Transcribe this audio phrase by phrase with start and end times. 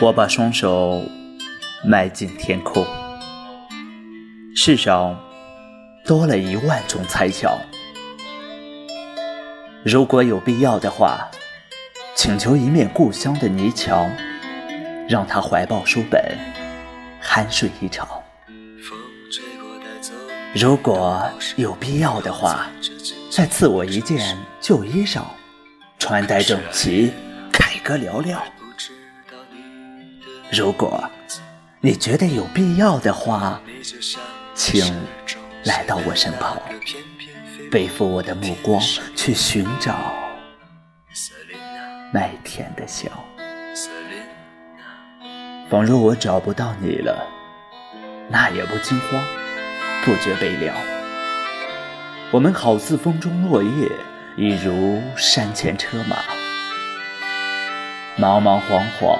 [0.00, 1.02] 我把双手
[1.84, 2.86] 埋进天空，
[4.54, 5.18] 世上
[6.04, 7.58] 多了一万种猜巧。
[9.84, 11.28] 如果有必要的话，
[12.14, 14.08] 请求一面故乡的泥墙，
[15.08, 16.22] 让他怀抱书本，
[17.20, 18.08] 酣睡一场。
[20.54, 22.68] 如果有必要的话，
[23.32, 25.22] 再赐我一件旧衣裳，
[25.98, 27.12] 穿戴整齐，
[27.52, 28.40] 凯歌嘹亮。
[30.50, 31.04] 如果
[31.80, 33.60] 你觉得有必要的话，
[34.54, 34.94] 请
[35.64, 36.60] 来到我身旁，
[37.70, 38.82] 背负我的目光
[39.14, 39.94] 去寻找
[42.12, 43.10] 麦田的笑。
[45.68, 47.28] 仿若我找不到你了，
[48.30, 49.22] 那也不惊慌，
[50.02, 50.74] 不觉悲凉。
[52.30, 53.90] 我们好似风中落叶，
[54.36, 56.16] 一如山前车马，
[58.16, 59.18] 茫茫惶惶。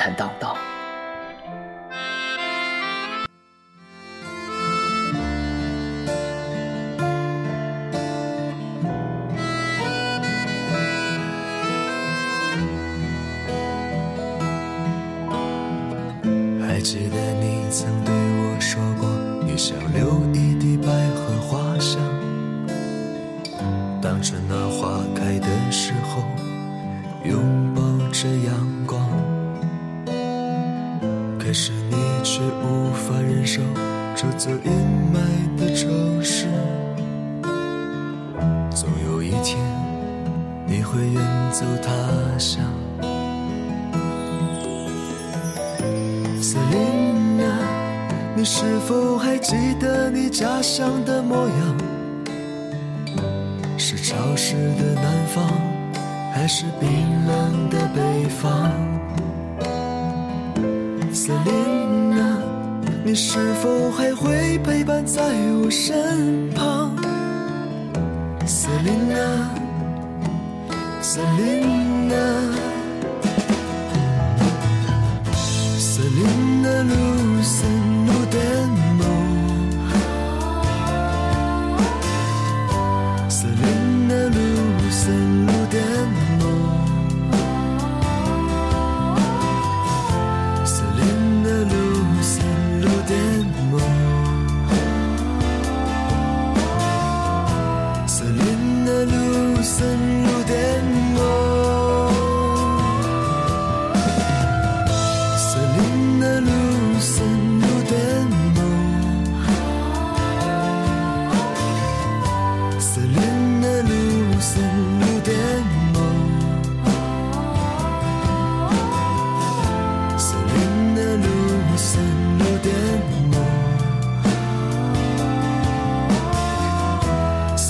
[0.00, 0.56] 坦荡荡。
[16.66, 19.06] 还记得你曾对我说过，
[19.44, 20.29] 你想留
[35.10, 35.18] 阴霾
[35.58, 36.46] 的城市，
[38.70, 39.58] 总有一天
[40.68, 42.62] 你会远走他乡。
[46.40, 47.44] 瑟琳娜，
[48.36, 51.76] 你是否还记得你家乡的模样？
[53.76, 55.44] 是潮湿的南方，
[56.32, 56.88] 还是冰
[57.26, 58.70] 冷的北方？
[61.12, 61.79] 瑟琳，
[63.02, 65.22] 你是否还会陪伴在
[65.62, 66.94] 我身旁？
[68.46, 69.50] 瑟琳娜，
[71.00, 72.59] 瑟琳娜。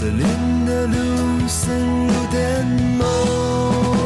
[0.01, 0.27] 思念
[0.65, 0.95] 的路
[1.47, 2.67] 深入颠
[2.99, 4.00] 簸